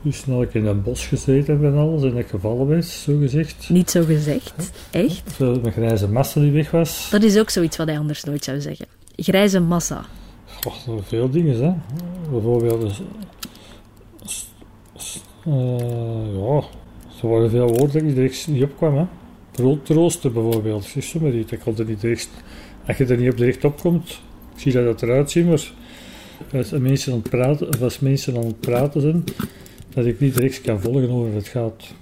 Hoe 0.02 0.12
snel 0.12 0.42
ik 0.42 0.54
in 0.54 0.66
een 0.66 0.82
bos 0.82 1.06
gezeten 1.06 1.54
heb 1.54 1.72
en 1.72 1.78
alles, 1.78 2.02
en 2.02 2.10
dat 2.10 2.18
ik 2.18 2.28
gevallen 2.28 2.68
ben, 2.68 2.84
zo 2.84 3.18
gezegd. 3.18 3.68
Niet 3.68 3.90
zo 3.90 4.04
gezegd, 4.04 4.70
echt? 4.90 5.32
Zo, 5.36 5.58
Mijn 5.60 5.72
grijze 5.72 6.08
massa 6.08 6.40
die 6.40 6.52
weg 6.52 6.70
was. 6.70 7.08
Dat 7.10 7.22
is 7.22 7.38
ook 7.38 7.50
zoiets 7.50 7.76
wat 7.76 7.86
hij 7.86 7.98
anders 7.98 8.24
nooit 8.24 8.44
zou 8.44 8.60
zeggen. 8.60 8.86
Grijze 9.16 9.60
massa. 9.60 10.04
Goh, 10.60 10.98
veel 11.02 11.30
dingen, 11.30 11.64
hè. 11.64 11.72
Bijvoorbeeld... 12.30 13.02
dus, 14.22 14.48
eh, 15.44 16.34
ja, 16.36 16.62
er 17.22 17.28
waren 17.28 17.50
veel 17.50 17.68
woorden 17.68 17.92
dat 17.92 18.02
niet 18.02 18.14
direct 18.14 18.46
niet 18.48 18.62
opkwam, 18.62 18.96
hè. 18.96 19.04
Broodrooster 19.50 20.32
bijvoorbeeld, 20.32 20.94
dat 20.94 21.04
zomaar 21.04 21.32
iets. 21.32 21.52
Ik 21.52 21.60
kon 21.60 21.76
er 21.76 21.84
niet 21.84 22.00
direct... 22.00 22.30
Als 22.86 22.96
je 22.96 23.04
er 23.04 23.16
niet 23.16 23.30
op 23.30 23.36
direct 23.36 23.64
opkomt, 23.64 24.20
ik 24.54 24.60
zie 24.60 24.72
dat 24.72 24.84
het 24.84 25.02
eruit 25.02 25.30
ziet, 25.30 25.46
maar... 25.46 25.72
Als 26.52 26.70
mensen 26.70 27.12
aan 27.12 27.18
het 27.18 27.30
praten, 27.30 27.68
of 27.68 27.82
als 27.82 27.98
mensen 27.98 28.36
aan 28.36 28.56
praten 28.60 29.00
zijn, 29.00 29.24
dat 29.94 30.06
ik 30.06 30.20
niet 30.20 30.34
direct 30.34 30.60
kan 30.60 30.80
volgen 30.80 31.10
over 31.10 31.34
het 31.34 31.48
gaat. 31.48 31.94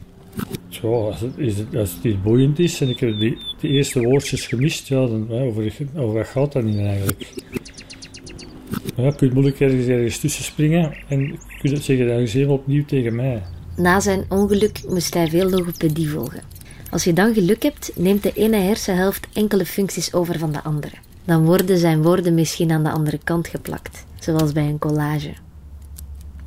Ja, 0.69 0.89
als 0.89 1.21
het, 1.21 1.39
is 1.39 1.59
het, 1.59 1.77
als 1.77 1.97
iets 2.03 2.23
boeiend 2.23 2.59
is 2.59 2.81
en 2.81 2.89
ik 2.89 3.01
heb 3.01 3.19
die, 3.19 3.39
die 3.61 3.71
eerste 3.71 4.01
woordjes 4.03 4.47
gemist, 4.47 4.89
ja, 4.89 5.07
dan, 5.07 5.27
ja, 5.29 5.41
over, 5.41 5.73
over 5.97 6.15
wat 6.15 6.27
gaat 6.27 6.53
dat 6.53 6.63
niet 6.63 6.79
eigenlijk? 6.79 7.35
Ja, 8.97 9.11
kun 9.11 9.27
je 9.29 9.33
moeilijk 9.33 9.61
ergens, 9.61 9.87
ergens 9.87 10.19
tussen 10.19 10.45
springen 10.45 10.93
en 11.09 11.39
kun 11.61 11.71
je 11.71 11.77
zeggen 11.81 12.27
helemaal 12.27 12.57
opnieuw 12.57 12.85
tegen 12.85 13.15
mij. 13.15 13.43
Na 13.77 14.01
zijn 14.01 14.25
ongeluk 14.29 14.81
moest 14.89 15.15
hij 15.15 15.29
veel 15.29 15.51
logopedie 15.51 16.11
volgen. 16.11 16.43
Als 16.91 17.05
je 17.05 17.13
dan 17.13 17.35
geluk 17.35 17.63
hebt, 17.63 17.91
neemt 17.95 18.23
de 18.23 18.33
ene 18.33 18.57
hersenhelft 18.57 19.27
enkele 19.33 19.67
functies 19.67 20.13
over 20.13 20.39
van 20.39 20.53
de 20.53 20.63
andere. 20.63 20.95
Dan 21.25 21.45
worden 21.45 21.79
zijn 21.79 22.03
woorden 22.03 22.35
misschien 22.35 22.71
aan 22.71 22.85
de 22.85 22.91
andere 22.91 23.19
kant 23.25 23.49
geplakt, 23.49 24.07
zoals 24.21 24.53
bij 24.53 24.67
een 24.67 24.79
collage. 24.79 25.33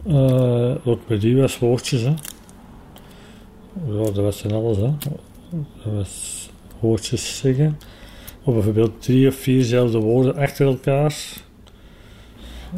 Uh, 0.08 0.88
ook 0.88 1.08
bij 1.08 1.20
die 1.20 1.38
was 1.38 1.60
woordjes, 1.60 2.01
hè. 2.01 2.13
Ja, 3.88 4.03
dat 4.03 4.15
was 4.15 4.41
van 4.41 4.51
alles, 4.51 4.77
hè. 4.77 4.91
Dat 5.84 5.94
was 5.94 6.50
woordjes 6.79 7.38
zeggen. 7.38 7.77
Of 8.44 8.53
bijvoorbeeld 8.53 9.01
drie 9.01 9.27
of 9.27 9.36
vierzelfde 9.36 9.98
woorden 9.98 10.36
achter 10.36 10.65
elkaar. 10.65 11.15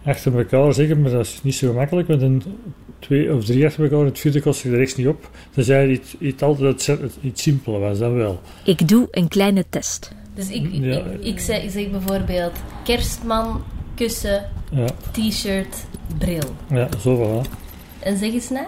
Achter 0.03 0.37
elkaar 0.37 0.73
zeggen, 0.73 1.01
maar 1.01 1.11
dat 1.11 1.25
is 1.25 1.39
niet 1.43 1.55
zo 1.55 1.67
gemakkelijk, 1.69 2.07
want 2.07 2.21
een 2.21 2.43
twee 2.99 3.33
of 3.35 3.45
drie 3.45 3.65
achter 3.65 3.83
elkaar, 3.83 4.05
het 4.05 4.19
vierde 4.19 4.41
kost 4.41 4.65
ik 4.65 4.71
de 4.71 4.77
rechts 4.77 4.95
niet 4.95 5.07
op. 5.07 5.29
Dan 5.53 5.63
zei 5.63 5.85
hij 5.85 5.89
iets, 5.93 6.15
iets 6.19 6.41
altijd 6.43 6.85
het, 6.87 7.17
iets 7.21 7.41
simpeler 7.41 7.79
was, 7.79 7.99
dan 7.99 8.13
wel. 8.13 8.39
Ik 8.65 8.87
doe 8.87 9.07
een 9.11 9.27
kleine 9.27 9.65
test. 9.69 10.11
Dus 10.35 10.49
ik, 10.49 10.67
Ja. 10.71 10.97
ik, 11.05 11.23
ik, 11.23 11.39
zeg, 11.39 11.63
ik 11.63 11.69
zeg 11.71 11.89
bijvoorbeeld 11.91 12.51
kerstman, 12.83 13.61
kussen, 13.95 14.49
Ja, 14.71 14.85
t-shirt, 15.11 15.85
bril. 16.17 16.55
ja 16.69 16.87
zo 17.01 17.17
wel. 17.17 17.41
En 17.99 18.17
zeg 18.17 18.33
eens 18.33 18.49
na. 18.49 18.67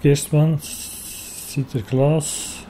Kerstman, 0.00 0.58
Sinterklaas. 1.46 2.60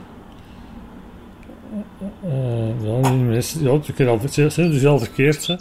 Uh, 2.25 2.85
ja, 2.85 3.13
ja, 3.61 3.73
ik 3.87 3.97
heb 3.99 4.09
al 4.09 4.21
verkeerd, 4.21 4.57
hè, 4.57 4.71
dus 4.71 4.87
al 4.87 4.99
verkeerd. 4.99 5.47
Hè. 5.47 5.55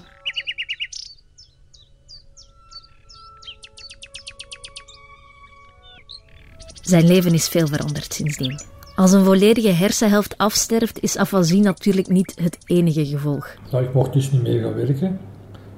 Zijn 6.92 7.08
leven 7.08 7.34
is 7.34 7.48
veel 7.48 7.68
veranderd 7.68 8.14
sindsdien. 8.14 8.60
Als 8.96 9.12
een 9.12 9.24
volledige 9.24 9.70
hersenhelft 9.70 10.38
afsterft, 10.38 11.02
is 11.02 11.18
afasie 11.18 11.62
natuurlijk 11.62 12.08
niet 12.08 12.34
het 12.42 12.58
enige 12.66 13.06
gevolg. 13.06 13.56
Nou, 13.72 13.84
ik 13.84 13.94
mocht 13.94 14.14
dus 14.14 14.32
niet 14.32 14.42
meer 14.42 14.62
gaan 14.62 14.74
werken. 14.74 15.08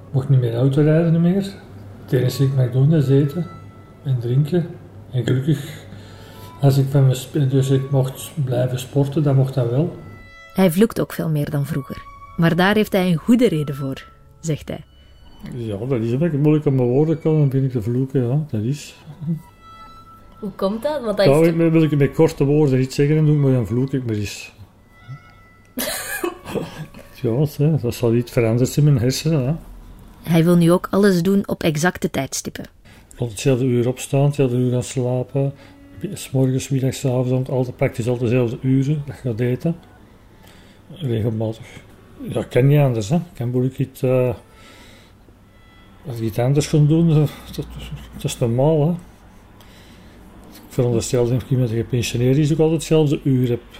Ik 0.08 0.12
mocht 0.12 0.29
niet 0.29 0.39
meer 0.39 0.55
autorijden 0.55 1.22
meer. 1.22 1.53
Het 2.03 2.12
enige 2.12 2.38
wat 2.38 2.48
ik 2.48 2.55
mag 2.55 2.72
doen 2.72 2.93
is 2.93 3.10
eten 3.10 3.48
en 4.03 4.20
drinken. 4.20 4.67
En 5.12 5.24
gelukkig, 5.25 5.86
als 6.62 6.77
ik 6.77 6.86
van 6.89 7.05
mijn 7.34 7.50
dus 7.50 7.70
ik 7.70 7.91
mocht 7.91 8.32
blijven 8.43 8.79
sporten, 8.79 9.24
dan 9.24 9.36
mocht 9.36 9.53
dat 9.53 9.70
wel. 9.70 9.96
Hij 10.53 10.72
vloekt 10.72 11.01
ook 11.01 11.13
veel 11.13 11.29
meer 11.29 11.50
dan 11.50 11.65
vroeger. 11.65 12.01
Maar 12.38 12.55
daar 12.55 12.75
heeft 12.75 12.93
hij 12.93 13.12
een 13.12 13.17
goede 13.17 13.48
reden 13.48 13.75
voor, 13.75 14.05
zegt 14.39 14.67
hij. 14.67 14.84
Ja, 15.55 15.77
dat 15.77 16.01
is 16.01 16.12
een 16.12 16.20
beetje 16.20 16.38
moeilijk 16.38 16.65
om 16.65 16.75
mijn 16.75 16.88
woorden 16.88 17.15
te 17.15 17.22
komen, 17.22 17.39
dan 17.39 17.50
begin 17.50 17.65
ik 17.65 17.72
te 17.72 17.82
vloeken, 17.82 18.27
ja, 18.27 18.46
dat 18.50 18.62
is. 18.62 18.96
Hoe 20.44 20.52
komt 20.52 20.82
dat? 20.82 21.02
Want 21.04 21.18
dat 21.18 21.26
Nou, 21.26 21.42
is 21.42 21.48
ik, 21.48 21.72
wil 21.72 21.84
ik 21.84 21.98
met 21.98 22.14
korte 22.14 22.44
woorden 22.44 22.82
iets 22.82 22.96
zeggen 22.96 23.18
en 23.18 23.26
doen, 23.26 23.40
maar 23.40 23.52
dan 23.52 23.68
vloek 23.68 23.94
ik 23.94 24.06
maar 24.06 24.16
eens. 24.16 24.54
ja, 27.22 27.46
hè, 27.58 27.78
dat 27.78 27.94
zal 27.94 28.14
iets 28.14 28.32
veranderd 28.32 28.70
zijn 28.70 28.86
in 28.86 28.94
mijn 28.94 29.06
hersenen. 29.06 29.46
Hè. 29.46 29.54
Hij 30.32 30.44
wil 30.44 30.56
nu 30.56 30.72
ook 30.72 30.88
alles 30.92 31.22
doen 31.22 31.48
op 31.48 31.64
exacte 31.64 32.10
tijdstippen. 32.10 32.66
Rond 33.16 33.32
hetzelfde 33.32 33.66
uur 33.66 33.88
opstaan, 33.88 34.26
hetzelfde 34.26 34.58
uur 34.58 34.72
gaan 34.72 34.84
slapen. 34.84 35.54
S 36.14 36.32
morgens, 36.32 36.70
middags, 36.70 37.06
avonds, 37.06 37.50
altijd 37.50 37.76
praktisch 37.76 38.08
altijd 38.08 38.30
dezelfde 38.30 38.58
uren 38.62 39.04
dat 39.06 39.16
je 39.16 39.30
gaat 39.30 39.40
eten. 39.40 39.76
Regelmatig. 40.90 41.66
Ja, 42.22 42.40
ik 42.40 42.50
kan 42.50 42.68
niet 42.68 42.80
anders, 42.80 43.10
hè. 43.10 43.16
Ik 43.16 43.22
kan 43.34 43.50
moeilijk 43.50 43.78
iets, 43.78 44.02
eh, 44.02 44.36
als 46.08 46.18
ik 46.18 46.24
iets 46.24 46.40
anders 46.40 46.68
ga 46.68 46.78
doen, 46.78 47.08
dat, 47.08 47.30
dat, 47.56 47.66
dat 48.14 48.24
is 48.24 48.40
normaal, 48.40 48.88
hè. 48.88 48.94
Ik 50.74 50.80
veronderstel 50.80 51.30
dat 51.30 51.44
iemand 51.50 51.70
die 51.70 51.77
gepensioneerd 51.77 52.38
is 52.38 52.51
ook 52.51 52.60
altijd 52.60 52.77
hetzelfde 52.77 53.20
uur 53.24 53.50
hebt. 53.50 53.80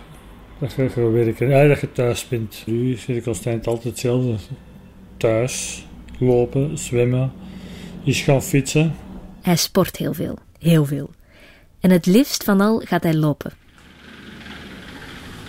Dat 0.59 0.73
je 0.73 0.89
gaat 0.89 1.12
werken. 1.12 1.50
Ja, 1.50 1.67
dat 1.67 1.79
je 1.79 1.91
thuis 1.91 2.27
bent. 2.27 2.63
Nu 2.65 2.95
zit 2.95 3.15
ik 3.15 3.23
constant 3.23 3.67
altijd 3.67 3.83
hetzelfde. 3.83 4.35
Thuis, 5.17 5.85
lopen, 6.19 6.77
zwemmen, 6.77 7.31
eens 8.05 8.21
gaan 8.21 8.41
fietsen. 8.41 8.95
Hij 9.41 9.55
sport 9.55 9.97
heel 9.97 10.13
veel, 10.13 10.38
heel 10.59 10.85
veel. 10.85 11.09
En 11.79 11.91
het 11.91 12.05
liefst 12.05 12.43
van 12.43 12.62
al 12.62 12.81
gaat 12.85 13.03
hij 13.03 13.13
lopen. 13.13 13.51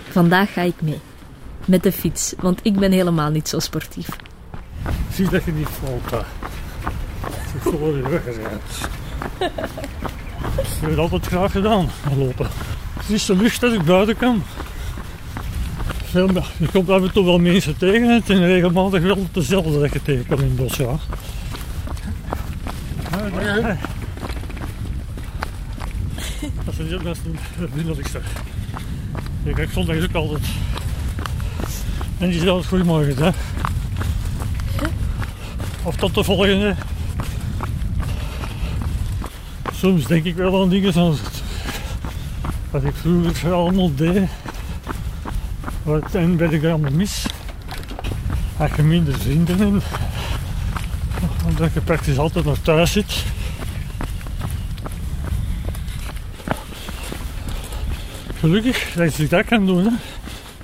Vandaag 0.09 0.53
ga 0.53 0.61
ik 0.61 0.81
mee. 0.81 0.99
Met 1.65 1.83
de 1.83 1.91
fiets, 1.91 2.33
want 2.39 2.59
ik 2.63 2.75
ben 2.79 2.91
helemaal 2.91 3.29
niet 3.29 3.47
zo 3.47 3.59
sportief. 3.59 4.09
Zie 5.11 5.29
dat 5.29 5.43
je 5.43 5.51
niet 5.51 5.69
valt. 5.69 6.11
hè. 6.11 6.19
Ik 7.55 7.61
voel 7.61 7.95
je 7.95 8.09
weggerend. 8.09 8.89
Ik 10.57 10.81
heb 10.81 10.89
het 10.89 10.99
altijd 10.99 11.25
graag 11.25 11.51
gedaan, 11.51 11.89
lopen. 12.17 12.47
Het 12.97 13.09
is 13.09 13.25
de 13.25 13.35
lucht 13.35 13.61
dat 13.61 13.73
ik 13.73 13.83
buiten 13.83 14.17
kan. 14.17 14.43
Veel, 16.05 16.29
je 16.57 16.67
komt 16.71 16.89
af 16.89 17.01
en 17.01 17.11
toe 17.11 17.25
wel 17.25 17.39
mensen 17.39 17.77
tegen. 17.77 18.09
Het 18.09 18.29
is 18.29 18.37
regelmatig 18.37 19.01
wel 19.01 19.27
dezelfde 19.31 19.79
dat 19.79 19.93
je 19.93 20.01
tegenkomt 20.01 20.41
in 20.41 20.45
het 20.45 20.55
bos, 20.55 20.75
ja. 20.75 20.97
Dat 26.65 26.73
is 26.77 26.89
dat 26.89 27.01
het 27.03 27.17
vriendelijkste. 27.71 28.19
Ik 29.43 29.55
kijk 29.55 29.71
zondag 29.71 30.03
ook 30.03 30.13
altijd. 30.13 30.43
En 32.17 32.29
die 32.29 32.39
zegt 32.39 32.49
altijd 32.49 32.67
goedemorgen, 32.67 33.23
hè. 33.23 33.29
Of 35.83 35.95
tot 35.95 36.15
de 36.15 36.23
volgende. 36.23 36.75
Soms 39.85 40.07
denk 40.07 40.23
ik 40.23 40.35
wel 40.35 40.61
aan 40.61 40.69
dingen 40.69 40.93
zoals 40.93 41.19
wat 42.71 42.83
ik 42.83 42.93
vroeger 42.95 43.53
allemaal 43.53 43.95
deed. 43.95 44.27
Wat, 45.83 46.15
en 46.15 46.37
ben 46.37 46.51
ik 46.51 46.63
er 46.63 46.69
allemaal 46.69 46.91
mis. 46.91 47.25
Als 48.57 48.71
je 48.75 48.83
minder 48.83 49.19
vrienden 49.19 49.59
hebt. 49.59 49.85
Omdat 51.45 51.73
je 51.73 51.81
praktisch 51.81 52.17
altijd 52.17 52.45
nog 52.45 52.57
thuis 52.57 52.91
zit. 52.91 53.23
Gelukkig 58.39 58.93
dat 58.95 59.17
ik 59.17 59.29
dat 59.29 59.45
kan 59.45 59.65
doen. 59.65 59.83
Hè. 59.83 59.89
Met 59.89 59.99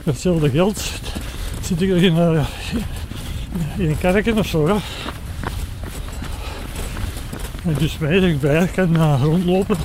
hetzelfde 0.03 0.49
geld 0.49 0.91
zit 1.61 1.81
ik 1.81 1.89
er 1.89 2.03
in, 2.03 2.17
eh, 2.17 2.45
in 3.77 3.89
een 3.89 3.97
kerken 3.97 4.37
of 4.37 4.47
zo. 4.47 4.79
En 7.65 7.74
dus 7.74 7.98
ik 8.00 8.39
bij 8.39 8.68
kan 8.68 8.96
eh, 8.96 9.22
rondlopen. 9.24 9.77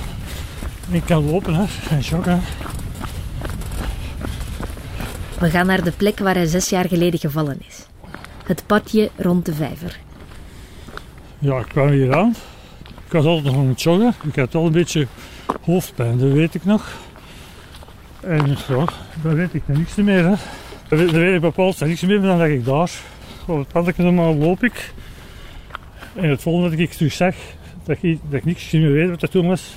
Ik 0.91 1.03
kan 1.05 1.31
lopen 1.31 1.55
hè, 1.55 1.65
en 1.91 2.01
joggen. 2.01 2.41
We 5.39 5.51
gaan 5.51 5.67
naar 5.67 5.85
de 5.85 5.93
plek 5.93 6.19
waar 6.19 6.35
hij 6.35 6.47
zes 6.47 6.69
jaar 6.69 6.89
geleden 6.89 7.21
gevallen 7.21 7.59
is. 7.69 7.87
Het 8.45 8.63
padje 8.67 9.11
rond 9.17 9.47
de 9.47 9.55
vijver. 9.55 9.99
Ja, 11.39 11.59
ik 11.59 11.69
kwam 11.69 11.89
hier 11.89 12.17
aan. 12.17 12.35
Ik 13.07 13.13
was 13.13 13.25
altijd 13.25 13.45
nog 13.45 13.63
aan 13.63 13.69
het 13.69 13.83
joggen. 13.83 14.15
Ik 14.23 14.37
had 14.37 14.55
al 14.55 14.67
een 14.67 14.73
beetje 14.73 15.07
hoofdpijn, 15.63 16.19
dat 16.19 16.33
weet 16.33 16.55
ik 16.55 16.65
nog. 16.65 16.97
En 18.21 18.57
ja, 18.69 18.85
dat 19.23 19.33
weet 19.33 19.55
ik 19.55 19.63
niks 19.67 19.95
meer. 19.95 20.25
Hè. 20.25 20.35
Dat 20.89 20.99
weet, 20.99 21.11
dat 21.11 21.21
weet 21.21 21.35
ik 21.35 21.41
bepaald 21.41 21.81
niks 21.81 22.01
meer, 22.01 22.21
maar 22.21 22.29
dan 22.29 22.39
lag 22.39 22.49
ik 22.49 22.65
daar. 22.65 22.91
Op 23.47 23.59
het 23.59 23.69
padje 23.69 24.03
normaal 24.03 24.35
loop 24.35 24.65
ik. 24.65 24.93
En 26.15 26.31
het 26.31 26.43
volgende 26.43 26.71
dat 26.71 26.79
ik 26.79 26.93
terug 26.93 27.13
zag, 27.13 27.35
dat 27.87 27.97
ik, 28.01 28.19
dat 28.23 28.39
ik 28.39 28.45
niks 28.45 28.71
meer 28.71 28.93
weet 28.93 29.11
wat 29.11 29.21
dat 29.21 29.31
toen 29.31 29.47
was. 29.47 29.77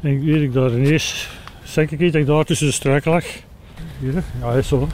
En 0.00 0.10
ik 0.10 0.22
weet 0.22 0.42
ik 0.42 0.52
daar 0.52 0.70
ineens, 0.70 1.28
zag 1.64 1.84
ik 1.84 2.00
iets 2.00 2.12
dat 2.12 2.20
ik 2.20 2.26
daar 2.26 2.44
tussen 2.44 2.66
de 2.66 2.72
struiken 2.72 3.10
lag. 3.10 3.24
Hier, 4.00 4.22
ja, 4.40 4.52
is 4.52 4.68
zo. 4.68 4.88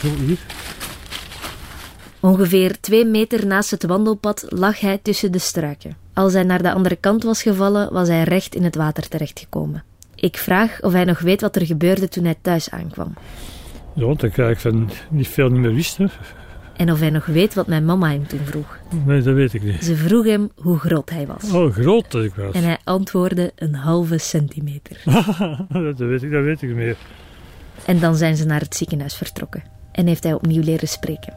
Zo 0.00 0.08
hier. 0.26 0.38
Ongeveer 2.20 2.80
twee 2.80 3.04
meter 3.04 3.46
naast 3.46 3.70
het 3.70 3.86
wandelpad 3.86 4.46
lag 4.48 4.80
hij 4.80 4.98
tussen 5.02 5.32
de 5.32 5.38
struiken. 5.38 5.96
Als 6.14 6.32
hij 6.32 6.42
naar 6.42 6.62
de 6.62 6.72
andere 6.72 6.96
kant 6.96 7.22
was 7.22 7.42
gevallen, 7.42 7.92
was 7.92 8.08
hij 8.08 8.22
recht 8.22 8.54
in 8.54 8.64
het 8.64 8.74
water 8.74 9.08
terechtgekomen. 9.08 9.84
Ik 10.14 10.36
vraag 10.36 10.82
of 10.82 10.92
hij 10.92 11.04
nog 11.04 11.20
weet 11.20 11.40
wat 11.40 11.56
er 11.56 11.66
gebeurde 11.66 12.08
toen 12.08 12.24
hij 12.24 12.36
thuis 12.42 12.70
aankwam. 12.70 13.14
Ja, 13.94 14.04
want 14.04 14.20
dan 14.20 14.30
krijg 14.30 14.50
ik 14.50 14.58
van 14.58 14.90
niet 15.10 15.28
veel 15.28 15.48
niet 15.48 15.60
meer 15.60 15.74
wist. 15.74 15.96
Hè. 15.96 16.06
En 16.76 16.92
of 16.92 16.98
hij 16.98 17.10
nog 17.10 17.26
weet 17.26 17.54
wat 17.54 17.66
mijn 17.66 17.84
mama 17.84 18.10
hem 18.10 18.26
toen 18.26 18.40
vroeg. 18.44 18.78
Nee, 19.04 19.22
dat 19.22 19.34
weet 19.34 19.54
ik 19.54 19.62
niet. 19.62 19.84
Ze 19.84 19.96
vroeg 19.96 20.24
hem 20.24 20.50
hoe 20.56 20.78
groot 20.78 21.10
hij 21.10 21.26
was. 21.26 21.52
Oh, 21.52 21.72
groot 21.72 22.10
dat 22.10 22.24
ik 22.24 22.34
was. 22.34 22.54
En 22.54 22.62
hij 22.62 22.78
antwoordde 22.84 23.52
een 23.56 23.74
halve 23.74 24.18
centimeter. 24.18 24.96
dat, 25.68 25.98
weet 25.98 26.22
ik, 26.22 26.30
dat 26.30 26.42
weet 26.42 26.62
ik 26.62 26.68
niet 26.68 26.76
meer. 26.76 26.96
En 27.84 28.00
dan 28.00 28.16
zijn 28.16 28.36
ze 28.36 28.44
naar 28.44 28.60
het 28.60 28.76
ziekenhuis 28.76 29.14
vertrokken. 29.14 29.62
En 29.92 30.06
heeft 30.06 30.22
hij 30.22 30.32
opnieuw 30.32 30.62
leren 30.62 30.88
spreken. 30.88 31.34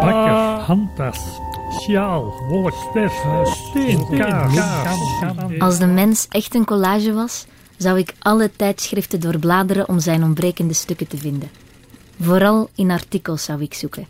Bakker, 0.00 0.64
handtas, 0.64 1.18
sjaal, 1.80 2.32
steen, 3.44 4.18
kaas. 4.18 4.58
Als 5.58 5.78
de 5.78 5.86
mens 5.86 6.26
echt 6.30 6.54
een 6.54 6.64
collage 6.64 7.12
was, 7.12 7.46
zou 7.76 7.98
ik 7.98 8.14
alle 8.18 8.50
tijdschriften 8.56 9.20
doorbladeren 9.20 9.88
om 9.88 10.00
zijn 10.00 10.22
ontbrekende 10.22 10.74
stukken 10.74 11.06
te 11.06 11.16
vinden. 11.16 11.48
Vooral 12.24 12.70
in 12.74 12.90
artikels 12.90 13.44
zou 13.44 13.62
ik 13.62 13.74
zoeken. 13.74 14.06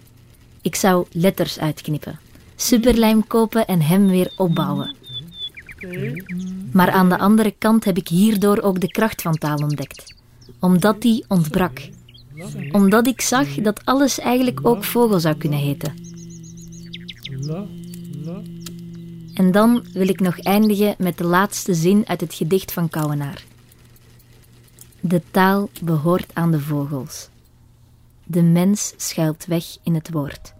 Ik 0.62 0.74
zou 0.74 1.06
letters 1.12 1.58
uitknippen, 1.58 2.18
superlijm 2.56 3.26
kopen 3.26 3.66
en 3.66 3.80
hem 3.80 4.06
weer 4.06 4.32
opbouwen. 4.36 4.96
Maar 6.72 6.90
aan 6.90 7.08
de 7.08 7.18
andere 7.18 7.54
kant 7.58 7.84
heb 7.84 7.96
ik 7.96 8.08
hierdoor 8.08 8.60
ook 8.60 8.80
de 8.80 8.88
kracht 8.88 9.22
van 9.22 9.38
taal 9.38 9.56
ontdekt, 9.56 10.14
omdat 10.60 11.00
die 11.00 11.24
ontbrak. 11.28 11.88
Omdat 12.72 13.06
ik 13.06 13.20
zag 13.20 13.54
dat 13.54 13.84
alles 13.84 14.18
eigenlijk 14.18 14.60
ook 14.62 14.84
vogel 14.84 15.20
zou 15.20 15.36
kunnen 15.36 15.58
heten. 15.58 15.94
En 19.34 19.52
dan 19.52 19.84
wil 19.92 20.08
ik 20.08 20.20
nog 20.20 20.38
eindigen 20.38 20.94
met 20.98 21.18
de 21.18 21.24
laatste 21.24 21.74
zin 21.74 22.02
uit 22.06 22.20
het 22.20 22.34
gedicht 22.34 22.72
van 22.72 22.88
Kouwenaar. 22.88 23.44
De 25.00 25.22
taal 25.30 25.68
behoort 25.82 26.30
aan 26.32 26.50
de 26.50 26.60
vogels. 26.60 27.28
De 28.26 28.42
mens 28.42 28.94
schuilt 28.96 29.46
weg 29.46 29.64
in 29.82 29.94
het 29.94 30.10
woord. 30.10 30.54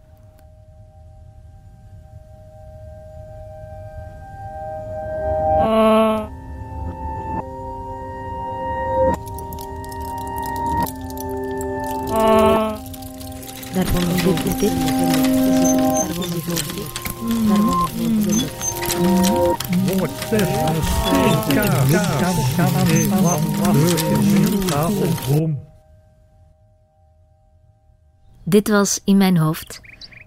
Dit 28.54 28.68
was 28.68 29.00
In 29.04 29.16
Mijn 29.16 29.36
Hoofd, 29.36 29.80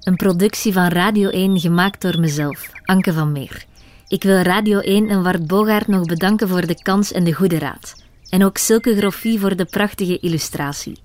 een 0.04 0.16
productie 0.16 0.74
van 0.74 0.88
Radio 0.88 1.30
1 1.30 1.60
gemaakt 1.60 2.02
door 2.02 2.20
mezelf, 2.20 2.72
Anke 2.86 3.14
van 3.14 3.32
Meer. 3.32 3.66
Ik 4.08 4.24
wil 4.24 4.36
Radio 4.36 4.80
1 4.80 5.10
en 5.10 5.24
Wart 5.24 5.48
Bogaert 5.48 5.88
nog 5.88 6.06
bedanken 6.06 6.48
voor 6.48 6.68
de 6.68 6.82
kans 6.82 7.12
en 7.12 7.24
de 7.24 7.34
goede 7.34 7.60
raad. 7.60 7.96
En 8.30 8.44
ook 8.44 8.58
Silke 8.58 8.96
Groffie 8.96 9.40
voor 9.40 9.56
de 9.56 9.66
prachtige 9.66 10.20
illustratie. 10.20 10.98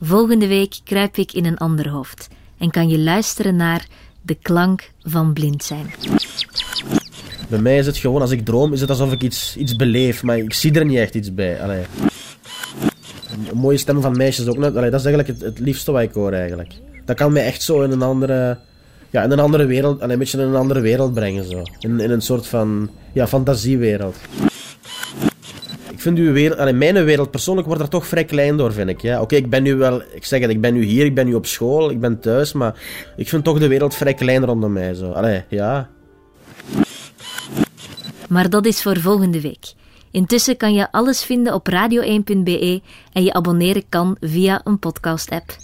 Volgende 0.00 0.46
week 0.46 0.78
kruip 0.84 1.16
ik 1.16 1.32
in 1.32 1.44
een 1.44 1.58
ander 1.58 1.88
hoofd 1.88 2.28
en 2.58 2.70
kan 2.70 2.88
je 2.88 2.98
luisteren 2.98 3.56
naar 3.56 3.86
De 4.22 4.34
klank 4.34 4.90
van 5.02 5.32
blind 5.32 5.64
zijn. 5.64 5.94
Bij 7.48 7.60
mij 7.60 7.78
is 7.78 7.86
het 7.86 7.96
gewoon, 7.96 8.20
als 8.20 8.30
ik 8.30 8.44
droom, 8.44 8.72
is 8.72 8.80
het 8.80 8.90
alsof 8.90 9.12
ik 9.12 9.22
iets, 9.22 9.56
iets 9.56 9.76
beleef, 9.76 10.22
maar 10.22 10.38
ik 10.38 10.54
zie 10.54 10.72
er 10.72 10.84
niet 10.84 10.98
echt 10.98 11.14
iets 11.14 11.34
bij. 11.34 11.62
Allee. 11.62 11.84
Mooie 13.54 13.76
stem 13.76 14.00
van 14.00 14.16
meisjes 14.16 14.46
ook. 14.46 14.56
Allee, 14.56 14.90
dat 14.90 15.00
is 15.00 15.06
eigenlijk 15.06 15.40
het, 15.40 15.58
liefste 15.58 15.92
wat 15.92 16.02
ik 16.02 16.12
hoor 16.12 16.32
eigenlijk. 16.32 16.72
Dat 17.04 17.16
kan 17.16 17.32
mij 17.32 17.44
echt 17.44 17.62
zo 17.62 17.82
in 17.82 17.90
een 17.90 18.02
andere, 18.02 18.58
ja, 19.10 19.22
in 19.22 19.30
een 19.30 19.38
andere 19.38 19.66
wereld, 19.66 20.00
een 20.00 20.18
beetje 20.18 20.38
in 20.38 20.44
een 20.44 20.54
andere 20.54 20.80
wereld 20.80 21.14
brengen 21.14 21.44
zo. 21.44 21.62
In, 21.80 22.00
in 22.00 22.10
een 22.10 22.22
soort 22.22 22.46
van, 22.46 22.90
ja, 23.12 23.26
fantasiewereld. 23.26 24.16
Ik 25.90 26.00
vind 26.00 26.18
uw 26.18 26.32
wereld, 26.32 26.58
allee, 26.58 26.72
mijn 26.72 27.04
wereld 27.04 27.30
persoonlijk 27.30 27.66
wordt 27.66 27.82
er 27.82 27.88
toch 27.88 28.06
vrij 28.06 28.24
klein 28.24 28.56
door, 28.56 28.72
vind 28.72 28.88
ik. 28.88 29.00
Ja. 29.00 29.20
Oké, 29.20 29.36
ik 29.36 29.50
ben 29.50 29.62
nu 29.62 29.74
wel, 29.74 30.02
ik 30.14 30.24
zeg 30.24 30.40
het, 30.40 30.50
ik 30.50 30.60
ben 30.60 30.74
nu 30.74 30.82
hier, 30.82 31.04
ik 31.04 31.14
ben 31.14 31.26
nu 31.26 31.34
op 31.34 31.46
school, 31.46 31.90
ik 31.90 32.00
ben 32.00 32.20
thuis, 32.20 32.52
maar 32.52 32.74
ik 33.16 33.28
vind 33.28 33.44
toch 33.44 33.58
de 33.58 33.68
wereld 33.68 33.94
vrij 33.94 34.14
klein 34.14 34.44
rondom 34.44 34.72
mij 34.72 34.94
zo. 34.94 35.10
Allee, 35.10 35.42
ja. 35.48 35.88
Maar 38.28 38.50
dat 38.50 38.66
is 38.66 38.82
voor 38.82 39.00
volgende 39.00 39.40
week. 39.40 39.72
Intussen 40.14 40.56
kan 40.56 40.74
je 40.74 40.92
alles 40.92 41.24
vinden 41.24 41.54
op 41.54 41.68
radio1.be 41.70 42.82
en 43.12 43.22
je 43.22 43.32
abonneren 43.32 43.88
kan 43.88 44.16
via 44.20 44.60
een 44.64 44.78
podcast-app. 44.78 45.56